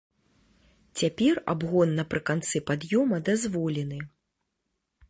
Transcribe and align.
Цяпер 1.01 1.41
абгон 1.55 1.89
напрыканцы 2.01 2.57
пад'ёма 2.71 3.17
дазволены. 3.31 4.03